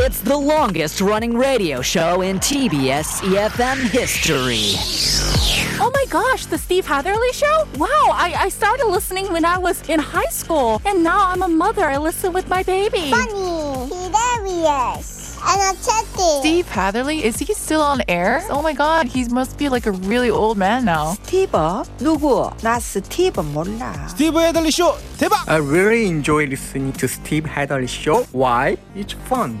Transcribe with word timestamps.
It's 0.00 0.20
the 0.20 0.36
longest 0.36 1.00
running 1.00 1.36
radio 1.36 1.82
show 1.82 2.22
in 2.22 2.38
TBS 2.38 3.20
EFM 3.22 3.88
history. 3.90 4.76
Oh 5.80 5.90
my 5.92 6.04
gosh, 6.08 6.46
the 6.46 6.56
Steve 6.58 6.86
Hatherley 6.86 7.32
show? 7.32 7.64
Wow, 7.76 7.88
I, 8.12 8.34
I 8.38 8.48
started 8.48 8.86
listening 8.86 9.30
when 9.32 9.44
I 9.44 9.58
was 9.58 9.82
in 9.88 9.98
high 10.00 10.30
school, 10.30 10.80
and 10.86 11.02
now 11.02 11.26
I'm 11.28 11.42
a 11.42 11.48
mother. 11.48 11.84
I 11.84 11.96
listen 11.98 12.32
with 12.32 12.48
my 12.48 12.62
baby. 12.62 13.10
funny, 13.10 13.88
hilarious, 13.92 15.38
energetic. 15.44 16.40
Steve 16.40 16.68
Hatherley, 16.68 17.24
is 17.24 17.38
he 17.38 17.52
still 17.52 17.82
on 17.82 18.00
air? 18.08 18.42
Oh 18.48 18.62
my 18.62 18.72
god, 18.72 19.06
he 19.08 19.24
must 19.28 19.58
be 19.58 19.68
like 19.68 19.86
a 19.86 19.92
really 19.92 20.30
old 20.30 20.56
man 20.56 20.84
now. 20.84 21.16
스티브? 21.26 21.84
누구? 21.98 22.50
나 22.62 22.78
스티브 22.80 23.40
몰라. 23.52 23.92
스티브 24.08 24.38
헤들리 24.40 24.70
쇼 24.70 24.96
대박! 25.18 25.46
I 25.48 25.58
really 25.58 26.06
enjoy 26.06 26.46
listening 26.46 26.92
to 26.94 27.06
Steve 27.08 27.44
Hadley 27.46 27.86
show. 27.86 28.24
Why? 28.32 28.76
It's 28.94 29.12
fun, 29.28 29.60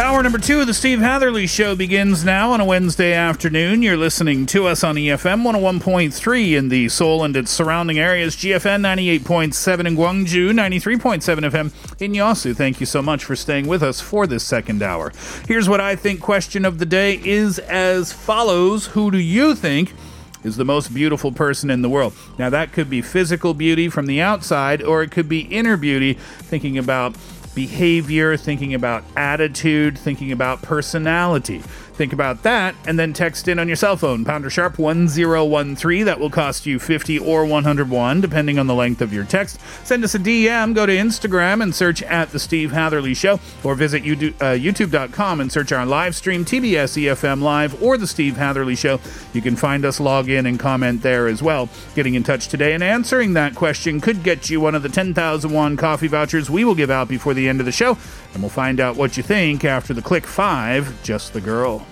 Hour 0.00 0.22
number 0.22 0.38
two 0.38 0.60
of 0.60 0.68
the 0.68 0.74
Steve 0.74 1.00
Hatherly 1.00 1.48
Show 1.48 1.74
begins 1.74 2.24
now 2.24 2.52
on 2.52 2.60
a 2.60 2.64
Wednesday 2.64 3.12
afternoon. 3.12 3.82
You're 3.82 3.96
listening 3.96 4.46
to 4.46 4.68
us 4.68 4.84
on 4.84 4.94
EFM 4.94 5.42
101.3 5.42 6.56
in 6.56 6.68
the 6.68 6.88
Seoul 6.88 7.24
and 7.24 7.36
its 7.36 7.50
surrounding 7.50 7.98
areas, 7.98 8.36
GFN 8.36 8.80
98.7 8.80 9.86
in 9.86 9.96
Gwangju, 9.96 10.52
93.7 10.52 11.50
FM 11.50 12.00
in 12.00 12.12
Yosu. 12.12 12.56
Thank 12.56 12.78
you 12.78 12.86
so 12.86 13.02
much 13.02 13.24
for 13.24 13.34
staying 13.34 13.66
with 13.66 13.82
us 13.82 14.00
for 14.00 14.28
this 14.28 14.44
second 14.44 14.84
hour. 14.84 15.12
Here's 15.48 15.68
what 15.68 15.80
I 15.80 15.96
think 15.96 16.20
question 16.20 16.64
of 16.64 16.78
the 16.78 16.86
day 16.86 17.20
is 17.24 17.58
as 17.58 18.12
follows 18.12 18.86
Who 18.86 19.10
do 19.10 19.18
you 19.18 19.56
think? 19.56 19.92
is 20.44 20.56
the 20.56 20.64
most 20.64 20.94
beautiful 20.94 21.32
person 21.32 21.68
in 21.68 21.82
the 21.82 21.88
world. 21.88 22.14
Now, 22.38 22.48
that 22.50 22.72
could 22.72 22.88
be 22.88 23.02
physical 23.02 23.54
beauty 23.54 23.88
from 23.88 24.06
the 24.06 24.20
outside, 24.20 24.80
or 24.80 25.02
it 25.02 25.10
could 25.10 25.28
be 25.28 25.40
inner 25.40 25.76
beauty, 25.76 26.14
thinking 26.14 26.78
about 26.78 27.16
behavior, 27.58 28.36
thinking 28.36 28.72
about 28.72 29.02
attitude, 29.16 29.98
thinking 29.98 30.30
about 30.30 30.62
personality. 30.62 31.60
Think 31.98 32.12
about 32.12 32.44
that 32.44 32.76
and 32.86 32.96
then 32.96 33.12
text 33.12 33.48
in 33.48 33.58
on 33.58 33.66
your 33.66 33.74
cell 33.74 33.96
phone, 33.96 34.24
pounder 34.24 34.48
sharp 34.48 34.78
1013. 34.78 36.04
That 36.04 36.20
will 36.20 36.30
cost 36.30 36.64
you 36.64 36.78
50 36.78 37.18
or 37.18 37.44
101, 37.44 38.20
depending 38.20 38.56
on 38.56 38.68
the 38.68 38.74
length 38.74 39.00
of 39.00 39.12
your 39.12 39.24
text. 39.24 39.58
Send 39.82 40.04
us 40.04 40.14
a 40.14 40.20
DM, 40.20 40.76
go 40.76 40.86
to 40.86 40.92
Instagram 40.92 41.60
and 41.60 41.74
search 41.74 42.00
at 42.04 42.30
The 42.30 42.38
Steve 42.38 42.70
Hatherly 42.70 43.14
Show, 43.14 43.40
or 43.64 43.74
visit 43.74 44.04
YouTube, 44.04 44.34
uh, 44.40 44.56
youtube.com 44.56 45.40
and 45.40 45.50
search 45.50 45.72
our 45.72 45.84
live 45.84 46.14
stream, 46.14 46.44
TBS 46.44 47.02
EFM 47.02 47.42
Live, 47.42 47.82
or 47.82 47.98
The 47.98 48.06
Steve 48.06 48.36
Hatherley 48.36 48.76
Show. 48.76 49.00
You 49.32 49.42
can 49.42 49.56
find 49.56 49.84
us, 49.84 49.98
log 49.98 50.30
in, 50.30 50.46
and 50.46 50.56
comment 50.56 51.02
there 51.02 51.26
as 51.26 51.42
well. 51.42 51.68
Getting 51.96 52.14
in 52.14 52.22
touch 52.22 52.46
today 52.46 52.74
and 52.74 52.82
answering 52.84 53.32
that 53.32 53.56
question 53.56 54.00
could 54.00 54.22
get 54.22 54.48
you 54.48 54.60
one 54.60 54.76
of 54.76 54.84
the 54.84 54.88
10,000 54.88 55.50
won 55.52 55.76
coffee 55.76 56.06
vouchers 56.06 56.48
we 56.48 56.64
will 56.64 56.76
give 56.76 56.92
out 56.92 57.08
before 57.08 57.34
the 57.34 57.48
end 57.48 57.58
of 57.58 57.66
the 57.66 57.72
show, 57.72 57.98
and 58.34 58.40
we'll 58.40 58.50
find 58.50 58.78
out 58.78 58.94
what 58.94 59.16
you 59.16 59.24
think 59.24 59.64
after 59.64 59.92
the 59.92 60.00
click 60.00 60.28
five, 60.28 61.02
Just 61.02 61.32
the 61.32 61.40
Girl. 61.40 61.84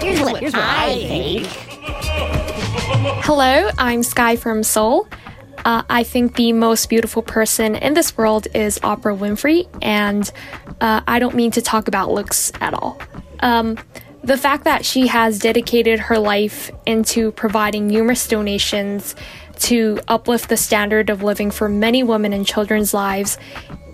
Here's 0.00 0.20
what, 0.20 0.40
here's 0.40 0.52
what 0.52 0.64
I 0.64 0.94
think. 1.08 1.46
Hello, 3.24 3.70
I'm 3.78 4.02
Sky 4.02 4.36
from 4.36 4.62
Seoul. 4.62 5.08
Uh, 5.64 5.82
I 5.90 6.04
think 6.04 6.36
the 6.36 6.52
most 6.52 6.88
beautiful 6.88 7.22
person 7.22 7.76
in 7.76 7.94
this 7.94 8.16
world 8.16 8.48
is 8.54 8.78
Oprah 8.80 9.16
Winfrey, 9.16 9.68
and 9.82 10.30
uh, 10.80 11.02
I 11.06 11.18
don't 11.18 11.34
mean 11.34 11.50
to 11.52 11.62
talk 11.62 11.86
about 11.86 12.10
looks 12.10 12.50
at 12.60 12.72
all. 12.74 13.00
Um, 13.40 13.78
the 14.22 14.36
fact 14.36 14.64
that 14.64 14.84
she 14.84 15.06
has 15.06 15.38
dedicated 15.38 15.98
her 15.98 16.18
life 16.18 16.70
into 16.86 17.32
providing 17.32 17.86
numerous 17.86 18.26
donations 18.26 19.14
to 19.60 20.00
uplift 20.08 20.48
the 20.48 20.56
standard 20.56 21.10
of 21.10 21.22
living 21.22 21.50
for 21.50 21.68
many 21.68 22.02
women 22.02 22.32
and 22.32 22.46
children's 22.46 22.94
lives 22.94 23.38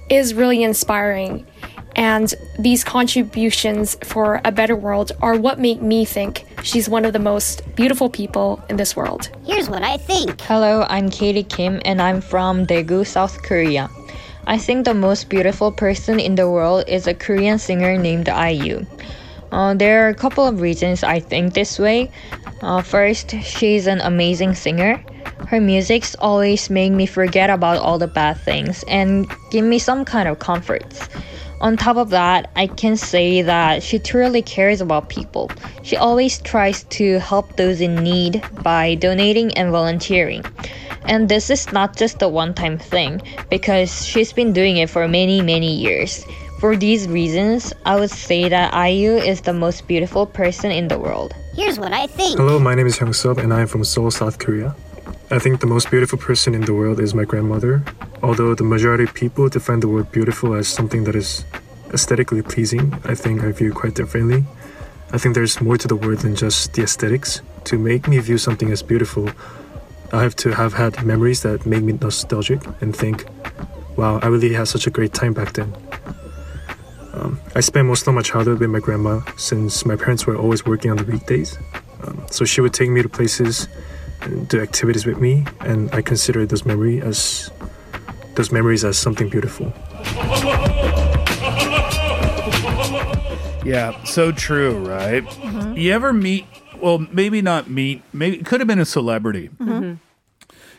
is 0.08 0.34
really 0.34 0.62
inspiring. 0.62 1.46
And 1.96 2.32
these 2.58 2.84
contributions 2.84 3.96
for 4.04 4.42
a 4.44 4.52
better 4.52 4.76
world 4.76 5.12
are 5.22 5.34
what 5.34 5.58
make 5.58 5.80
me 5.80 6.04
think 6.04 6.44
she's 6.62 6.90
one 6.90 7.06
of 7.06 7.14
the 7.14 7.18
most 7.18 7.62
beautiful 7.74 8.10
people 8.10 8.62
in 8.68 8.76
this 8.76 8.94
world. 8.94 9.30
Here's 9.46 9.70
what 9.70 9.82
I 9.82 9.96
think. 9.96 10.38
Hello, 10.42 10.84
I'm 10.90 11.08
Katie 11.08 11.42
Kim 11.42 11.80
and 11.86 12.02
I'm 12.02 12.20
from 12.20 12.66
Daegu, 12.66 13.06
South 13.06 13.42
Korea. 13.42 13.88
I 14.46 14.58
think 14.58 14.84
the 14.84 14.92
most 14.92 15.30
beautiful 15.30 15.72
person 15.72 16.20
in 16.20 16.34
the 16.34 16.50
world 16.50 16.84
is 16.86 17.06
a 17.06 17.14
Korean 17.14 17.58
singer 17.58 17.96
named 17.96 18.28
IU. 18.28 18.84
Uh, 19.50 19.72
there 19.72 20.04
are 20.04 20.08
a 20.08 20.14
couple 20.14 20.46
of 20.46 20.60
reasons 20.60 21.02
I 21.02 21.18
think 21.18 21.54
this 21.54 21.78
way. 21.78 22.10
Uh, 22.60 22.82
first, 22.82 23.34
she's 23.40 23.86
an 23.86 24.02
amazing 24.02 24.54
singer. 24.54 25.02
Her 25.48 25.60
music's 25.60 26.14
always 26.16 26.68
make 26.68 26.92
me 26.92 27.06
forget 27.06 27.48
about 27.48 27.78
all 27.78 27.98
the 27.98 28.06
bad 28.06 28.38
things 28.38 28.84
and 28.86 29.26
give 29.50 29.64
me 29.64 29.78
some 29.78 30.04
kind 30.04 30.28
of 30.28 30.40
comforts. 30.40 31.08
On 31.60 31.76
top 31.76 31.96
of 31.96 32.10
that, 32.10 32.50
I 32.54 32.66
can 32.66 32.96
say 32.96 33.40
that 33.42 33.82
she 33.82 33.98
truly 33.98 34.42
cares 34.42 34.80
about 34.80 35.08
people. 35.08 35.50
She 35.82 35.96
always 35.96 36.38
tries 36.38 36.84
to 36.84 37.18
help 37.20 37.56
those 37.56 37.80
in 37.80 37.96
need 37.96 38.44
by 38.62 38.96
donating 38.96 39.56
and 39.56 39.70
volunteering. 39.70 40.44
And 41.06 41.28
this 41.28 41.48
is 41.48 41.72
not 41.72 41.96
just 41.96 42.20
a 42.20 42.28
one 42.28 42.52
time 42.52 42.78
thing, 42.78 43.22
because 43.48 44.04
she's 44.04 44.32
been 44.32 44.52
doing 44.52 44.76
it 44.76 44.90
for 44.90 45.08
many, 45.08 45.40
many 45.40 45.74
years. 45.74 46.26
For 46.60 46.76
these 46.76 47.08
reasons, 47.08 47.72
I 47.84 47.96
would 47.96 48.10
say 48.10 48.48
that 48.48 48.74
IU 48.74 49.12
is 49.12 49.42
the 49.42 49.52
most 49.52 49.86
beautiful 49.86 50.26
person 50.26 50.70
in 50.70 50.88
the 50.88 50.98
world. 50.98 51.34
Here's 51.54 51.78
what 51.78 51.92
I 51.92 52.06
think. 52.06 52.38
Hello, 52.38 52.58
my 52.58 52.74
name 52.74 52.86
is 52.86 52.98
Hyung 52.98 53.14
Sub 53.14 53.38
and 53.38 53.52
I 53.52 53.62
am 53.62 53.66
from 53.66 53.84
Seoul, 53.84 54.10
South 54.10 54.38
Korea. 54.38 54.74
I 55.30 55.38
think 55.38 55.60
the 55.60 55.66
most 55.66 55.90
beautiful 55.90 56.18
person 56.18 56.54
in 56.54 56.62
the 56.62 56.72
world 56.72 57.00
is 57.00 57.14
my 57.14 57.24
grandmother. 57.24 57.82
Although 58.26 58.56
the 58.56 58.64
majority 58.64 59.04
of 59.04 59.14
people 59.14 59.48
define 59.48 59.78
the 59.78 59.86
word 59.86 60.10
beautiful 60.10 60.54
as 60.54 60.66
something 60.66 61.04
that 61.04 61.14
is 61.14 61.44
aesthetically 61.94 62.42
pleasing, 62.42 62.92
I 63.04 63.14
think 63.14 63.44
I 63.44 63.52
view 63.52 63.72
quite 63.72 63.94
differently. 63.94 64.44
I 65.12 65.18
think 65.18 65.36
there's 65.36 65.60
more 65.60 65.78
to 65.78 65.86
the 65.86 65.94
word 65.94 66.18
than 66.18 66.34
just 66.34 66.74
the 66.74 66.82
aesthetics. 66.82 67.40
To 67.66 67.78
make 67.78 68.08
me 68.08 68.18
view 68.18 68.36
something 68.36 68.72
as 68.72 68.82
beautiful, 68.82 69.30
I 70.12 70.24
have 70.24 70.34
to 70.42 70.50
have 70.50 70.72
had 70.72 71.06
memories 71.06 71.42
that 71.42 71.66
make 71.66 71.84
me 71.84 71.92
nostalgic 71.92 72.66
and 72.80 72.96
think, 72.96 73.26
wow, 73.96 74.18
I 74.18 74.26
really 74.26 74.54
had 74.54 74.66
such 74.66 74.88
a 74.88 74.90
great 74.90 75.14
time 75.14 75.32
back 75.32 75.52
then. 75.52 75.72
Um, 77.12 77.38
I 77.54 77.60
spent 77.60 77.86
most 77.86 78.08
of 78.08 78.14
my 78.14 78.22
childhood 78.22 78.58
with 78.58 78.70
my 78.70 78.80
grandma 78.80 79.20
since 79.36 79.86
my 79.86 79.94
parents 79.94 80.26
were 80.26 80.36
always 80.36 80.66
working 80.66 80.90
on 80.90 80.96
the 80.96 81.04
weekdays. 81.04 81.56
Um, 82.02 82.26
so 82.32 82.44
she 82.44 82.60
would 82.60 82.74
take 82.74 82.90
me 82.90 83.02
to 83.02 83.08
places 83.08 83.68
and 84.22 84.48
do 84.48 84.60
activities 84.60 85.06
with 85.06 85.20
me, 85.20 85.46
and 85.60 85.94
I 85.94 86.02
consider 86.02 86.44
those 86.44 86.66
memory 86.66 87.00
as 87.00 87.52
those 88.36 88.52
memories 88.52 88.84
as 88.84 88.96
something 88.98 89.28
beautiful. 89.28 89.72
Yeah, 93.64 93.92
so 94.04 94.30
true, 94.30 94.78
right? 94.86 95.24
Mhm. 95.24 95.76
You 95.76 95.92
ever 95.92 96.12
meet, 96.12 96.46
well, 96.80 97.04
maybe 97.10 97.42
not 97.42 97.68
meet, 97.68 98.02
maybe 98.12 98.36
it 98.38 98.46
could 98.46 98.60
have 98.60 98.68
been 98.68 98.78
a 98.78 98.84
celebrity, 98.84 99.50
Mhm. 99.58 99.98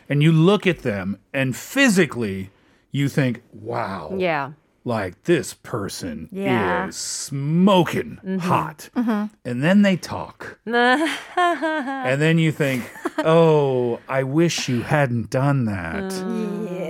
and 0.08 0.22
you 0.22 0.32
look 0.32 0.66
at 0.66 0.78
them 0.82 1.18
and 1.34 1.54
physically 1.54 2.50
you 2.90 3.10
think, 3.10 3.42
wow, 3.52 4.14
Yeah. 4.16 4.52
like 4.86 5.24
this 5.24 5.52
person 5.52 6.28
Yeah. 6.32 6.86
is 6.88 6.96
smoking 6.96 8.18
Mhm. 8.26 8.40
hot. 8.40 8.88
Mhm. 8.96 9.28
And 9.44 9.62
then 9.62 9.82
they 9.82 9.96
talk. 9.96 10.58
And 10.66 12.22
then 12.22 12.38
you 12.38 12.50
think, 12.52 12.90
oh, 13.22 13.98
I 14.08 14.22
wish 14.22 14.66
you 14.70 14.80
hadn't 14.80 15.28
done 15.28 15.66
that. 15.66 16.10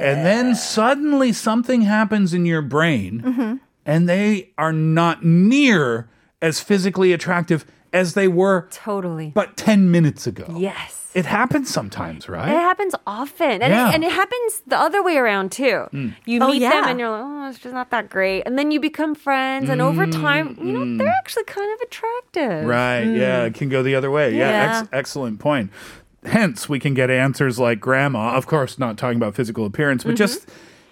And 0.01 0.25
then 0.27 0.55
suddenly 0.55 1.33
something 1.33 1.83
happens 1.83 2.33
in 2.35 2.47
your 2.47 2.63
brain 2.63 3.23
Mhm. 3.25 3.61
and 3.87 4.09
they 4.09 4.51
are 4.59 4.73
not 4.73 5.25
near 5.25 6.09
as 6.41 6.61
physically 6.61 7.13
attractive 7.13 7.65
as 7.93 8.15
they 8.15 8.29
were 8.29 8.69
Totally. 8.71 9.33
but 9.35 9.57
10 9.57 9.91
minutes 9.91 10.27
ago. 10.27 10.45
Yes. 10.57 10.95
It 11.15 11.25
happens 11.25 11.71
sometimes, 11.71 12.29
right? 12.29 12.49
It 12.49 12.61
happens 12.61 12.95
often. 13.07 13.63
And, 13.63 13.73
Yeah. 13.73 13.89
it, 13.89 13.95
and 13.95 14.05
it 14.05 14.13
happens 14.13 14.63
the 14.67 14.79
other 14.79 15.03
way 15.03 15.17
around 15.17 15.51
too. 15.51 15.87
Mm. 15.93 16.15
You 16.27 16.41
Oh, 16.43 16.49
meet 16.51 16.59
them 16.61 16.85
and 16.85 17.01
you're 17.01 17.09
like, 17.11 17.23
oh, 17.25 17.49
it's 17.49 17.59
just 17.59 17.75
not 17.75 17.91
that 17.91 18.11
great. 18.11 18.43
And 18.45 18.59
then 18.59 18.71
you 18.71 18.79
become 18.79 19.15
friends. 19.15 19.71
And 19.71 19.81
over 19.81 20.07
time, 20.07 20.57
you 20.63 20.73
know, 20.73 20.81
Mm. 20.81 20.99
they're 20.99 21.09
actually 21.09 21.45
kind 21.45 21.73
of 21.73 21.81
attractive. 21.81 22.67
Right. 22.67 23.05
Yeah. 23.05 23.45
It 23.45 23.55
can 23.55 23.71
go 23.71 23.83
the 23.83 23.95
other 23.95 24.11
way. 24.11 24.37
Yeah. 24.37 24.51
Yeah. 24.51 24.79
Ex- 24.81 24.89
excellent 24.93 25.39
point. 25.41 25.71
Hence, 26.29 26.69
we 26.69 26.79
can 26.79 26.95
get 26.95 27.11
answers 27.11 27.59
like 27.59 27.81
grandma. 27.81 28.35
Of 28.37 28.47
course, 28.47 28.79
not 28.79 28.99
talking 28.99 29.17
about 29.17 29.35
physical 29.35 29.65
appearance, 29.67 30.05
but 30.05 30.17
just 30.17 30.49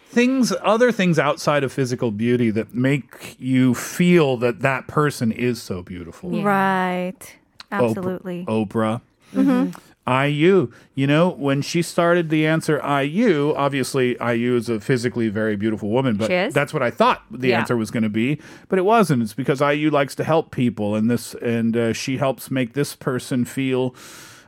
things, 0.08 0.52
other 0.62 0.90
things 0.92 1.18
outside 1.18 1.62
of 1.64 1.72
physical 1.72 2.10
beauty 2.10 2.50
that 2.50 2.74
make 2.74 3.36
you 3.38 3.74
feel 3.74 4.36
that 4.38 4.60
that 4.60 4.86
person 4.86 5.30
is 5.32 5.60
so 5.60 5.82
beautiful. 5.82 6.42
Right. 6.42 7.36
Op- 7.72 7.82
Absolutely. 7.82 8.44
Oprah. 8.48 9.00
Mhm. 9.34 9.74
IU. 10.08 10.70
You 10.94 11.06
know, 11.08 11.30
when 11.30 11.62
she 11.62 11.82
started 11.82 12.30
the 12.30 12.46
answer 12.46 12.80
IU, 12.80 13.52
obviously 13.56 14.16
IU 14.20 14.54
is 14.54 14.68
a 14.68 14.78
physically 14.80 15.28
very 15.28 15.56
beautiful 15.56 15.90
woman, 15.90 16.14
but 16.16 16.28
She 16.28 16.34
is? 16.34 16.54
that's 16.54 16.72
what 16.72 16.80
I 16.82 16.90
thought 16.92 17.22
the 17.28 17.48
Yeah. 17.48 17.58
answer 17.58 17.76
was 17.76 17.90
going 17.90 18.04
to 18.04 18.08
be, 18.08 18.38
but 18.68 18.78
it 18.78 18.84
wasn't. 18.84 19.20
It's 19.24 19.34
because 19.34 19.60
IU 19.60 19.90
likes 19.90 20.14
to 20.14 20.24
help 20.24 20.52
people 20.52 20.94
and 20.94 21.10
this 21.10 21.34
and 21.42 21.76
uh, 21.76 21.92
she 21.92 22.18
helps 22.18 22.52
make 22.52 22.74
this 22.74 22.94
person 22.94 23.44
feel 23.44 23.96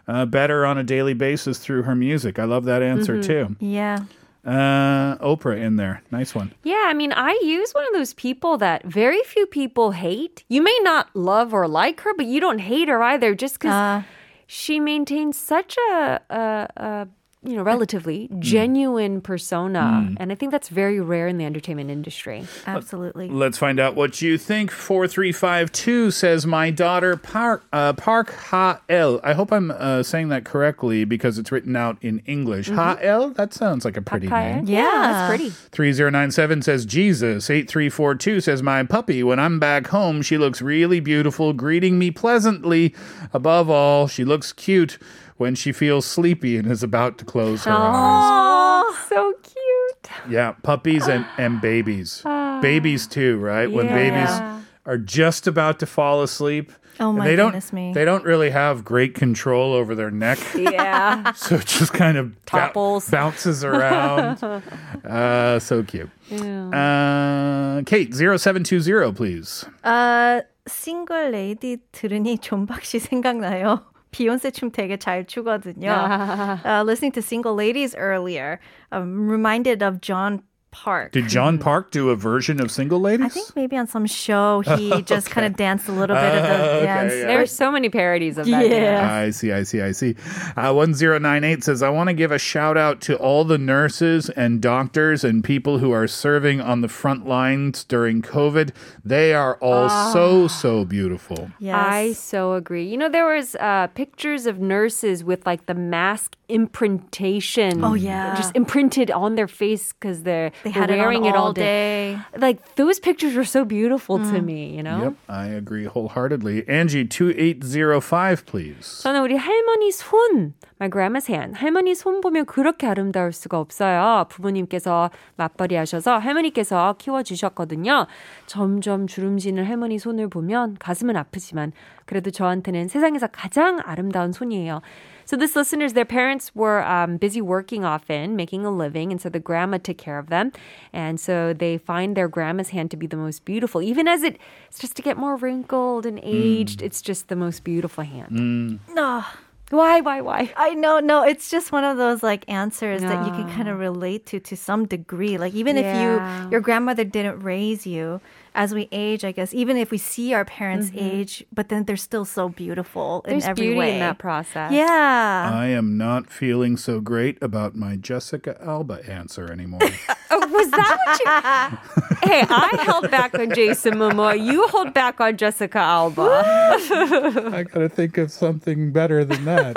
uh, 0.08 0.25
better 0.26 0.64
on 0.66 0.78
a 0.78 0.82
daily 0.82 1.14
basis 1.14 1.58
through 1.58 1.82
her 1.82 1.94
music. 1.94 2.38
I 2.38 2.44
love 2.44 2.64
that 2.64 2.82
answer 2.82 3.19
Mhm. 3.19 3.22
too. 3.26 3.56
Yeah. 3.60 3.99
Uh, 4.46 5.16
Oprah 5.19 5.58
in 5.60 5.76
there. 5.76 6.00
Nice 6.10 6.34
one. 6.34 6.52
Yeah, 6.64 6.84
I 6.87 6.94
mean, 6.94 7.12
IU's 7.12 7.72
one 7.72 7.84
of 7.87 7.93
those 7.93 8.14
people 8.14 8.56
that 8.58 8.82
very 8.84 9.20
few 9.25 9.44
people 9.46 9.90
hate. 9.90 10.43
You 10.49 10.62
may 10.62 10.78
not 10.82 11.08
love 11.14 11.52
or 11.52 11.69
like 11.69 12.00
her, 12.00 12.14
but 12.16 12.25
you 12.26 12.40
don't 12.40 12.60
hate 12.60 12.88
her 12.88 13.02
either 13.02 13.34
just 13.34 13.56
because 13.56 13.75
Uh. 13.75 14.02
she 14.46 14.81
maintains 14.81 15.37
such 15.37 15.76
a, 15.90 16.20
a, 16.31 16.69
a 16.82 17.08
you 17.43 17.56
know, 17.56 17.62
relatively 17.62 18.29
genuine 18.38 19.20
persona. 19.20 20.08
Mm. 20.08 20.17
And 20.19 20.32
I 20.32 20.35
think 20.35 20.50
that's 20.50 20.69
very 20.69 21.00
rare 21.00 21.29
in 21.29 21.38
the 21.38 21.44
entertainment 21.44 21.90
industry. 21.90 22.46
Absolutely. 22.67 23.29
Let's 23.29 23.58
find 23.58 23.79
out 23.79 23.94
what 23.94 24.20
you 24.20 24.37
think. 24.37 24.70
4352 24.70 26.11
says, 26.11 26.46
My 26.46 26.70
daughter 26.70 27.17
Park, 27.17 27.64
uh, 27.73 27.93
Park 27.93 28.32
Ha 28.35 28.81
El. 28.88 29.20
I 29.23 29.35
hope 29.35 29.52
I'm 29.52 29.70
uh, 29.70 30.02
saying 30.02 30.29
that 30.29 30.44
correctly 30.44 31.05
because 31.05 31.38
it's 31.38 31.52
written 31.52 31.76
out 31.76 31.96
in 32.02 32.20
English. 32.26 32.69
Ha 32.70 32.99
El? 33.00 33.31
That 33.31 33.55
sounds 33.55 33.85
like 33.85 33.96
a 33.96 34.02
pretty 34.02 34.29
name. 34.29 34.67
Yeah, 34.67 34.82
that's 34.82 35.29
pretty. 35.29 35.50
3097 35.50 36.62
says 36.62 36.85
Jesus. 36.87 37.50
8342 37.50 38.40
says 38.40 38.62
my 38.62 38.82
puppy 38.82 39.23
when 39.23 39.38
I'm 39.38 39.58
back 39.58 39.88
home 39.88 40.23
she 40.23 40.38
looks 40.38 40.61
really 40.61 41.00
beautiful 41.00 41.52
greeting 41.52 41.99
me 41.99 42.11
pleasantly. 42.11 42.94
Above 43.32 43.70
all, 43.70 44.08
she 44.08 44.25
looks 44.25 44.52
cute 44.52 44.99
when 45.38 45.55
she 45.55 45.71
feels 45.71 46.05
sleepy 46.05 46.57
and 46.57 46.71
is 46.71 46.83
about 46.83 47.17
to 47.19 47.25
close 47.25 47.63
her 47.65 47.71
eyes. 47.71 47.83
Oh, 47.85 49.05
so 49.09 49.33
cute. 49.41 50.31
Yeah, 50.31 50.53
puppies 50.63 51.07
and, 51.07 51.25
and 51.38 51.59
babies. 51.61 52.21
babies 52.61 53.07
too, 53.07 53.38
right? 53.39 53.71
When 53.71 53.88
babies 53.88 54.29
Yeah. 54.29 54.61
are 54.85 54.97
just 54.97 55.47
about 55.47 55.79
to 55.79 55.85
fall 55.85 56.21
asleep. 56.21 56.71
Oh 57.00 57.09
and 57.09 57.17
my 57.17 57.25
they 57.25 57.35
don't, 57.35 57.47
goodness 57.50 57.73
me. 57.73 57.91
They 57.91 58.05
don't 58.05 58.23
really 58.23 58.51
have 58.51 58.85
great 58.85 59.15
control 59.15 59.73
over 59.73 59.95
their 59.95 60.11
neck. 60.11 60.38
Yeah. 60.55 61.33
So 61.33 61.55
it 61.55 61.65
just 61.65 61.91
kind 61.91 62.17
of 62.17 62.35
bou- 62.45 62.57
Topples. 62.59 63.09
bounces 63.09 63.63
around. 63.63 64.38
uh, 65.03 65.57
so 65.59 65.81
cute. 65.81 66.09
Uh, 66.31 67.81
Kate, 67.85 68.13
0720, 68.13 69.11
please. 69.13 69.65
아, 69.83 70.41
싱글 70.67 71.31
레이디 71.31 71.77
들으니 71.91 72.38
존박 72.38 72.83
씨 72.83 73.00
생각나요. 73.00 73.83
비욘세 74.11 74.51
춤 74.51 74.71
되게 74.71 74.97
잘 74.97 75.25
추거든요. 75.25 75.89
uh, 76.65 76.83
listening 76.83 77.11
to 77.11 77.21
Single 77.21 77.55
Ladies 77.55 77.95
earlier, 77.95 78.59
I'm 78.91 79.27
reminded 79.27 79.81
of 79.81 80.01
John 80.01 80.44
Park. 80.70 81.12
Did 81.12 81.28
John 81.28 81.58
Park 81.58 81.90
do 81.90 82.10
a 82.10 82.16
version 82.16 82.60
of 82.60 82.70
Single 82.70 83.00
Ladies? 83.00 83.26
I 83.26 83.28
think 83.30 83.56
maybe 83.56 83.76
on 83.76 83.86
some 83.86 84.06
show 84.06 84.60
he 84.60 85.02
just 85.14 85.30
kind 85.30 85.46
of 85.46 85.56
danced 85.56 85.88
a 85.88 85.92
little 85.92 86.14
bit 86.14 86.24
of 86.24 86.44
Uh, 86.44 86.48
the 86.56 86.64
okay, 86.76 86.84
dance. 86.84 87.12
yeah. 87.14 87.26
There's 87.26 87.50
so 87.52 87.72
many 87.72 87.88
parodies 87.88 88.36
of 88.38 88.46
that. 88.46 88.68
Yeah. 88.70 89.10
I 89.12 89.30
see, 89.30 89.50
I 89.52 89.62
see, 89.62 89.80
I 89.80 89.92
see. 89.92 90.14
Uh, 90.56 90.72
1098 90.74 91.64
says, 91.64 91.82
I 91.82 91.88
want 91.88 92.08
to 92.08 92.14
give 92.14 92.30
a 92.32 92.38
shout 92.38 92.76
out 92.76 93.00
to 93.02 93.16
all 93.16 93.44
the 93.44 93.58
nurses 93.58 94.28
and 94.30 94.60
doctors 94.60 95.24
and 95.24 95.42
people 95.42 95.78
who 95.78 95.90
are 95.92 96.06
serving 96.06 96.60
on 96.60 96.80
the 96.82 96.88
front 96.88 97.26
lines 97.26 97.82
during 97.84 98.22
COVID. 98.22 98.70
They 99.04 99.34
are 99.34 99.56
all 99.62 99.88
so, 100.12 100.48
so 100.48 100.84
beautiful. 100.84 101.50
I 101.66 102.12
so 102.12 102.52
agree. 102.54 102.86
You 102.88 102.96
know, 102.98 103.08
there 103.08 103.26
was 103.26 103.54
uh, 103.56 103.88
pictures 103.94 104.46
of 104.46 104.58
nurses 104.58 105.24
with 105.24 105.46
like 105.46 105.66
the 105.66 105.74
mask 105.74 106.36
imprintation. 106.48 107.84
Oh, 107.84 107.94
yeah. 107.94 108.34
just 108.34 108.54
imprinted 108.56 109.10
on 109.10 109.34
their 109.34 109.48
face 109.48 109.92
because 109.92 110.22
they're 110.22 110.50
They 110.63 110.71
they're 110.71 110.73
had 110.73 110.89
it 110.89 110.97
on 110.97 111.00
wearing 111.00 111.25
it 111.25 111.35
all 111.35 111.47
all 111.47 111.53
day. 111.53 112.17
day. 112.17 112.39
Like 112.39 112.75
those 112.75 113.00
pictures 113.00 113.35
were 113.35 113.45
so 113.47 113.63
beautiful 113.65 114.17
Mm. 114.19 114.31
to 114.31 114.41
me. 114.41 114.73
You 114.75 114.83
know. 114.83 115.00
Yep, 115.03 115.13
I 115.29 115.45
agree 115.53 115.85
wholeheartedly. 115.85 116.65
Angie, 116.67 117.05
2805, 117.07 118.45
please. 118.45 119.01
저는 119.03 119.21
우리 119.21 119.35
할머니 119.38 119.91
손, 119.91 120.53
my 120.79 120.89
grandma's 120.89 121.27
hand. 121.29 121.57
할머니 121.57 121.95
손 121.95 122.21
보면 122.21 122.45
그렇게 122.45 122.88
아름다울 122.88 123.31
수가 123.31 123.59
없어요. 123.59 124.25
부모님께서 124.29 125.09
맞벌이 125.38 125.75
하셔서 125.75 126.17
할머니께서 126.17 126.95
키워주셨거든요. 126.97 128.07
점점 128.47 129.07
주름지는 129.07 129.63
할머니 129.65 130.00
손을 130.00 130.27
보면 130.29 130.77
가슴은 130.79 131.15
아프지만 131.15 131.71
그래도 132.05 132.31
저한테는 132.31 132.88
세상에서 132.88 133.27
가장 133.27 133.79
아름다운 133.83 134.31
손이에요. 134.31 134.81
So 135.28 135.36
this 135.36 135.54
listeners, 135.54 135.92
their 135.92 136.06
parents 136.06 136.54
were 136.54 136.82
um, 136.84 137.19
busy 137.19 137.42
working 137.42 137.84
often, 137.84 138.34
making 138.34 138.64
a 138.64 138.70
living, 138.70 139.12
and 139.12 139.20
so 139.20 139.28
the 139.28 139.38
grandma 139.38 139.76
took 139.76 139.98
care 139.98 140.19
of 140.19 140.30
them, 140.30 140.52
and 140.90 141.20
so 141.20 141.52
they 141.52 141.76
find 141.76 142.16
their 142.16 142.28
grandma's 142.28 142.70
hand 142.70 142.90
to 142.92 142.96
be 142.96 143.06
the 143.06 143.19
most 143.19 143.44
beautiful, 143.44 143.82
even 143.82 144.08
as 144.08 144.22
it 144.22 144.38
starts 144.70 144.94
to 144.94 145.02
get 145.02 145.19
more 145.19 145.36
wrinkled 145.36 146.06
and 146.06 146.19
aged. 146.22 146.80
It's 146.80 147.02
just 147.02 147.28
the 147.28 147.36
most 147.36 147.62
beautiful 147.62 148.04
hand. 148.04 148.80
No. 148.94 149.22
Why, 149.70 150.00
why, 150.00 150.22
why? 150.22 150.50
I 150.56 150.72
know, 150.72 150.98
no, 150.98 151.22
it's 151.25 151.50
just 151.50 151.72
one 151.72 151.84
of 151.84 151.98
those 151.98 152.22
like 152.22 152.48
answers 152.48 153.02
that 153.02 153.26
you 153.26 153.32
can 153.32 153.52
kind 153.54 153.69
of 153.69 153.78
relate 153.78 154.25
to 154.32 154.40
to 154.40 154.56
some 154.56 154.86
degree. 154.86 155.36
Like 155.36 155.52
even 155.52 155.76
if 155.76 155.84
you 155.84 156.50
your 156.50 156.62
grandmother 156.62 157.04
didn't 157.04 157.40
raise 157.40 157.86
you, 157.86 158.22
as 158.58 158.75
we 158.75 158.88
age, 158.90 159.25
I 159.25 159.31
guess 159.31 159.55
even 159.55 159.76
if 159.76 159.93
we 159.93 159.99
see 159.99 160.34
our 160.34 160.44
parents 160.44 160.88
mm-hmm. 160.90 160.99
age, 160.99 161.46
but 161.55 161.69
then 161.69 161.84
they're 161.84 161.96
still 161.96 162.25
so 162.25 162.49
beautiful 162.49 163.22
There's 163.25 163.44
in 163.44 163.50
every 163.50 163.66
beauty 163.66 163.78
way. 163.78 163.93
in 163.93 164.00
that 164.00 164.19
process. 164.19 164.72
Yeah. 164.72 165.50
I 165.55 165.69
am 165.69 165.96
not 165.96 166.28
feeling 166.28 166.76
so 166.76 166.99
great 167.00 167.40
about 167.40 167.76
my 167.76 167.94
Jessica 167.94 168.60
Alba 168.60 169.08
answer 169.08 169.50
anymore. 169.50 169.81
Oh, 170.31 170.46
was 170.49 170.70
that 170.72 170.99
what 171.06 172.20
you? 172.22 172.28
hey, 172.31 172.44
I 172.50 172.82
held 172.82 173.11
back 173.11 173.32
on 173.38 173.50
Jason 173.54 173.94
Momoa. 173.94 174.38
You 174.38 174.68
hold 174.68 174.92
back 174.92 175.23
on 175.23 175.38
Jessica 175.38 175.78
Alba. 175.78 176.21
I 177.54 177.64
gotta 177.66 177.88
think 177.88 178.18
of 178.18 178.30
something 178.30 178.92
better 178.92 179.25
than 179.25 179.47
that. 179.47 179.75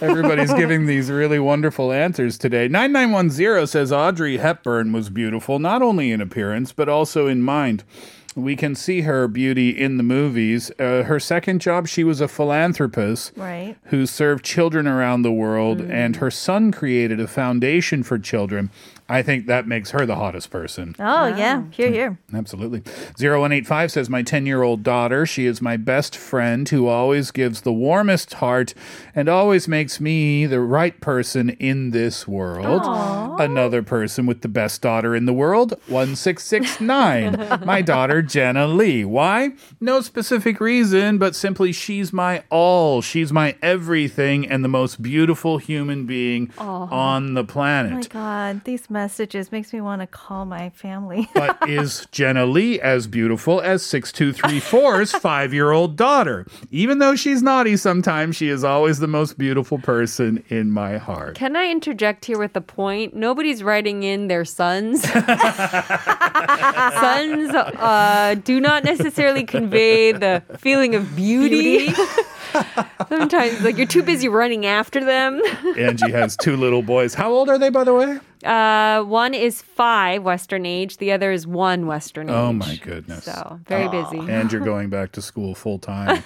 Everybody's 0.00 0.52
giving 0.54 0.86
these 0.86 1.08
really 1.08 1.38
wonderful 1.38 1.92
answers 1.92 2.36
today. 2.36 2.66
9910 2.66 3.68
says 3.68 3.92
Audrey 3.92 4.38
Hepburn 4.38 4.92
was 4.92 5.08
beautiful, 5.08 5.60
not 5.60 5.82
only 5.82 6.10
in 6.10 6.20
appearance, 6.20 6.72
but 6.72 6.88
also 6.88 7.28
in 7.28 7.40
mind. 7.40 7.84
We 8.34 8.56
can 8.56 8.74
see 8.74 9.02
her 9.02 9.28
beauty 9.28 9.70
in 9.70 9.98
the 9.98 10.02
movies. 10.02 10.70
Uh, 10.78 11.02
her 11.02 11.20
second 11.20 11.60
job, 11.60 11.86
she 11.86 12.02
was 12.02 12.20
a 12.22 12.28
philanthropist 12.28 13.32
Right. 13.36 13.76
who 13.86 14.06
served 14.06 14.44
children 14.44 14.86
around 14.86 15.20
the 15.22 15.32
world, 15.32 15.80
and 15.82 16.16
her 16.16 16.30
son 16.30 16.72
created 16.72 17.20
a 17.20 17.26
foundation 17.26 18.02
for 18.02 18.18
children. 18.18 18.70
I 19.12 19.22
think 19.22 19.46
that 19.46 19.66
makes 19.66 19.90
her 19.90 20.06
the 20.06 20.16
hottest 20.16 20.50
person. 20.50 20.96
Oh 20.98 21.26
yeah, 21.26 21.64
here, 21.70 21.90
here. 21.90 22.18
Absolutely. 22.32 22.80
0185 23.18 23.92
says, 23.92 24.08
My 24.08 24.22
10 24.22 24.46
year 24.46 24.62
old 24.62 24.82
daughter, 24.82 25.26
she 25.26 25.44
is 25.44 25.60
my 25.60 25.76
best 25.76 26.16
friend 26.16 26.66
who 26.66 26.86
always 26.86 27.30
gives 27.30 27.60
the 27.60 27.72
warmest 27.74 28.34
heart 28.34 28.72
and 29.14 29.28
always 29.28 29.68
makes 29.68 30.00
me 30.00 30.46
the 30.46 30.60
right 30.60 30.98
person 31.00 31.50
in 31.50 31.90
this 31.90 32.26
world. 32.26 32.82
Another 33.38 33.82
person 33.82 34.24
with 34.24 34.40
the 34.40 34.48
best 34.48 34.80
daughter 34.80 35.14
in 35.14 35.26
the 35.26 35.32
world, 35.34 35.72
1669. 35.88 37.60
my 37.66 37.82
daughter, 37.82 38.22
Jenna 38.22 38.66
Lee. 38.66 39.04
Why? 39.04 39.52
No 39.78 40.00
specific 40.00 40.58
reason, 40.58 41.18
but 41.18 41.34
simply 41.36 41.72
she's 41.72 42.12
my 42.12 42.44
all. 42.48 43.02
She's 43.02 43.30
my 43.30 43.56
everything 43.60 44.48
and 44.48 44.64
the 44.64 44.68
most 44.68 45.02
beautiful 45.02 45.58
human 45.58 46.06
being 46.06 46.50
on 46.56 47.34
the 47.34 47.44
planet. 47.44 47.92
Oh 47.92 47.96
my 47.96 48.02
god, 48.52 48.64
these 48.64 48.88
messages 49.02 49.50
makes 49.50 49.72
me 49.72 49.80
want 49.80 50.00
to 50.00 50.06
call 50.06 50.44
my 50.44 50.70
family. 50.70 51.28
but 51.34 51.58
is 51.68 52.06
Jenna 52.12 52.46
Lee 52.46 52.80
as 52.80 53.08
beautiful 53.08 53.60
as 53.60 53.82
6234's 53.82 55.10
five 55.10 55.52
year 55.52 55.72
old 55.72 55.96
daughter? 55.96 56.46
Even 56.70 57.00
though 57.00 57.16
she's 57.16 57.42
naughty 57.42 57.76
sometimes, 57.76 58.36
she 58.36 58.48
is 58.48 58.62
always 58.62 59.00
the 59.00 59.08
most 59.08 59.36
beautiful 59.36 59.80
person 59.80 60.44
in 60.50 60.70
my 60.70 60.98
heart. 60.98 61.34
Can 61.34 61.56
I 61.56 61.68
interject 61.68 62.26
here 62.26 62.38
with 62.38 62.56
a 62.56 62.60
point? 62.60 63.12
Nobody's 63.12 63.64
writing 63.64 64.04
in 64.04 64.28
their 64.28 64.44
sons. 64.44 65.02
sons 65.10 65.20
uh, 67.52 68.36
do 68.44 68.60
not 68.60 68.84
necessarily 68.84 69.42
convey 69.42 70.12
the 70.12 70.44
feeling 70.58 70.94
of 70.94 71.16
beauty. 71.16 71.92
Sometimes, 73.08 73.60
like 73.62 73.76
you're 73.76 73.86
too 73.86 74.02
busy 74.02 74.28
running 74.28 74.66
after 74.66 75.04
them. 75.04 75.40
Angie 75.76 76.10
has 76.10 76.36
two 76.36 76.56
little 76.56 76.82
boys. 76.82 77.14
How 77.14 77.30
old 77.32 77.48
are 77.48 77.58
they, 77.58 77.70
by 77.70 77.84
the 77.84 77.94
way? 77.94 78.18
Uh, 78.44 79.02
one 79.04 79.34
is 79.34 79.62
five 79.62 80.22
Western 80.22 80.66
age. 80.66 80.96
The 80.98 81.12
other 81.12 81.30
is 81.30 81.46
one 81.46 81.86
Western 81.86 82.28
age. 82.28 82.34
Oh 82.34 82.52
my 82.52 82.76
goodness. 82.76 83.24
So 83.24 83.60
very 83.66 83.88
busy. 83.88 84.18
And 84.18 84.50
you're 84.50 84.60
going 84.64 84.90
back 84.90 85.12
to 85.12 85.22
school 85.22 85.54
full 85.54 85.78
time. 85.78 86.22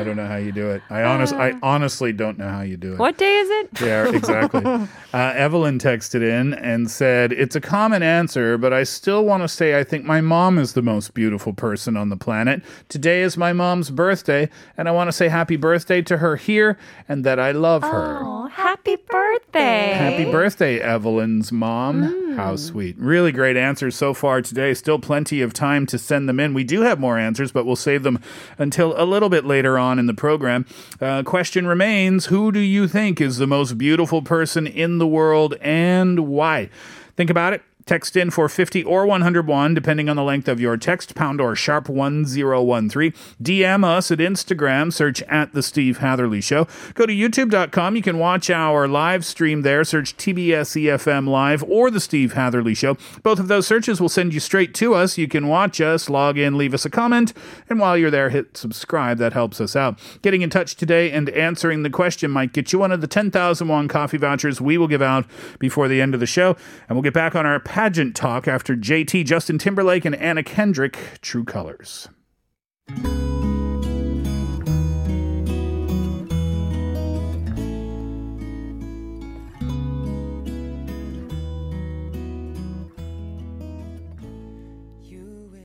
I 0.00 0.04
don't 0.04 0.16
know 0.16 0.26
how 0.26 0.36
you 0.36 0.50
do 0.50 0.70
it. 0.70 0.82
I 0.88 1.02
honest, 1.02 1.34
I 1.34 1.54
honestly 1.62 2.12
don't 2.12 2.38
know 2.38 2.48
how 2.48 2.62
you 2.62 2.76
do 2.78 2.94
it. 2.94 2.98
What 2.98 3.18
day 3.18 3.36
is 3.36 3.50
it? 3.50 3.80
Yeah, 3.80 4.08
exactly. 4.14 4.64
uh, 4.64 4.86
Evelyn 5.12 5.78
texted 5.78 6.22
in 6.22 6.54
and 6.54 6.90
said, 6.90 7.32
It's 7.32 7.54
a 7.54 7.60
common 7.60 8.02
answer, 8.02 8.56
but 8.56 8.72
I 8.72 8.84
still 8.84 9.24
want 9.24 9.42
to 9.42 9.48
say 9.48 9.78
I 9.78 9.84
think 9.84 10.04
my 10.04 10.20
mom 10.20 10.58
is 10.58 10.72
the 10.72 10.82
most 10.82 11.12
beautiful 11.12 11.52
person 11.52 11.96
on 11.96 12.08
the 12.08 12.16
planet. 12.16 12.62
Today 12.88 13.20
is 13.20 13.36
my 13.36 13.52
mom's 13.52 13.90
birthday, 13.90 14.48
and 14.76 14.88
I 14.88 14.92
want 14.92 15.08
to 15.08 15.12
say 15.12 15.28
happy 15.28 15.56
birthday 15.56 16.00
to 16.02 16.16
her 16.18 16.36
here 16.36 16.78
and 17.08 17.24
that 17.24 17.38
I 17.38 17.52
love 17.52 17.82
her. 17.82 18.20
Oh, 18.22 18.46
happy 18.46 18.96
birthday. 18.96 19.92
Happy 19.92 20.30
birthday, 20.30 20.80
Evelyn's 20.80 21.52
mom. 21.52 22.34
How 22.36 22.56
sweet. 22.56 22.96
Really 22.98 23.32
great 23.32 23.56
answers 23.56 23.96
so 23.96 24.14
far 24.14 24.40
today. 24.40 24.72
Still 24.74 24.98
plenty 24.98 25.42
of 25.42 25.52
time 25.52 25.84
to 25.86 25.98
send 25.98 26.28
them 26.28 26.40
in. 26.40 26.54
We 26.54 26.64
do 26.64 26.82
have 26.82 26.98
more 26.98 27.18
answers, 27.18 27.52
but 27.52 27.66
we'll 27.66 27.76
save 27.76 28.02
them 28.02 28.18
until 28.58 28.98
a 29.00 29.04
little 29.04 29.28
bit 29.28 29.44
later 29.44 29.78
on 29.90 29.98
in 29.98 30.06
the 30.06 30.14
program. 30.14 30.64
Uh, 31.00 31.22
question 31.22 31.66
remains 31.66 32.26
Who 32.26 32.52
do 32.52 32.60
you 32.60 32.88
think 32.88 33.20
is 33.20 33.36
the 33.38 33.46
most 33.46 33.76
beautiful 33.76 34.22
person 34.22 34.66
in 34.66 34.98
the 34.98 35.06
world 35.06 35.54
and 35.60 36.28
why? 36.28 36.70
Think 37.16 37.30
about 37.30 37.52
it. 37.52 37.62
Text 37.86 38.16
in 38.16 38.30
for 38.30 38.48
50 38.48 38.84
or 38.84 39.06
101, 39.06 39.74
depending 39.74 40.08
on 40.08 40.16
the 40.16 40.22
length 40.22 40.48
of 40.48 40.60
your 40.60 40.76
text, 40.76 41.14
pound 41.14 41.40
or 41.40 41.56
sharp 41.56 41.88
1013. 41.88 43.12
DM 43.42 43.84
us 43.84 44.10
at 44.10 44.18
Instagram, 44.18 44.92
search 44.92 45.22
at 45.22 45.52
The 45.52 45.62
Steve 45.62 45.98
Hatherly 45.98 46.40
Show. 46.40 46.66
Go 46.94 47.06
to 47.06 47.12
youtube.com. 47.12 47.96
You 47.96 48.02
can 48.02 48.18
watch 48.18 48.50
our 48.50 48.86
live 48.86 49.24
stream 49.24 49.62
there, 49.62 49.84
search 49.84 50.16
TBS 50.16 50.80
EFM 50.82 51.28
Live 51.28 51.62
or 51.64 51.90
The 51.90 52.00
Steve 52.00 52.34
Hatherley 52.34 52.74
Show. 52.74 52.96
Both 53.22 53.38
of 53.38 53.48
those 53.48 53.66
searches 53.66 54.00
will 54.00 54.08
send 54.08 54.34
you 54.34 54.40
straight 54.40 54.74
to 54.74 54.94
us. 54.94 55.18
You 55.18 55.28
can 55.28 55.48
watch 55.48 55.80
us, 55.80 56.10
log 56.10 56.38
in, 56.38 56.56
leave 56.56 56.74
us 56.74 56.84
a 56.84 56.90
comment, 56.90 57.32
and 57.68 57.78
while 57.80 57.96
you're 57.96 58.10
there, 58.10 58.30
hit 58.30 58.56
subscribe. 58.56 59.18
That 59.18 59.32
helps 59.32 59.60
us 59.60 59.74
out. 59.74 59.98
Getting 60.22 60.42
in 60.42 60.50
touch 60.50 60.76
today 60.76 61.10
and 61.10 61.28
answering 61.30 61.82
the 61.82 61.90
question 61.90 62.30
might 62.30 62.52
get 62.52 62.72
you 62.72 62.78
one 62.78 62.92
of 62.92 63.00
the 63.00 63.06
10,000 63.06 63.68
won 63.68 63.88
coffee 63.88 64.18
vouchers 64.18 64.60
we 64.60 64.78
will 64.78 64.88
give 64.88 65.02
out 65.02 65.26
before 65.58 65.88
the 65.88 66.00
end 66.00 66.14
of 66.14 66.20
the 66.20 66.26
show. 66.26 66.56
And 66.88 66.96
we'll 66.96 67.02
get 67.02 67.14
back 67.14 67.34
on 67.34 67.46
our 67.46 67.60
pageant 67.70 68.16
talk 68.16 68.48
after 68.48 68.74
JT, 68.74 69.24
Justin 69.24 69.56
Timberlake, 69.56 70.04
and 70.04 70.16
Anna 70.16 70.42
Kendrick, 70.42 70.98
True 71.22 71.44
Colors. 71.44 72.08